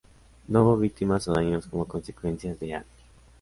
[0.47, 2.85] No hubo víctimas o daños como consecuencia de Earl.